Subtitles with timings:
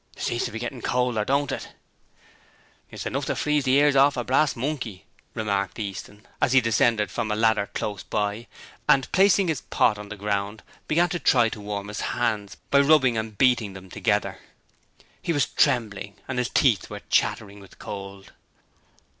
[0.17, 1.73] 'Seems to be gettin' colder, don't it?'
[2.89, 7.11] 'It's enough to freeze the ears orf a brass monkey!' remarked Easton as he descended
[7.11, 8.47] from a ladder close by
[8.89, 12.01] and, placing his pot of paint on the pound, began to try to warm his
[12.17, 14.39] hands by rubbing and beating them together.
[15.21, 18.31] He was trembling, and his teeth were chattering with cold.